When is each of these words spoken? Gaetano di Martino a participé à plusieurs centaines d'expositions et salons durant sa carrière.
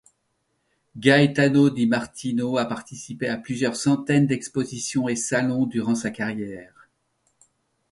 Gaetano 0.97 1.69
di 1.69 1.85
Martino 1.85 2.57
a 2.57 2.65
participé 2.65 3.29
à 3.29 3.37
plusieurs 3.37 3.75
centaines 3.75 4.25
d'expositions 4.25 5.07
et 5.07 5.15
salons 5.15 5.67
durant 5.67 5.93
sa 5.93 6.09
carrière. 6.09 6.89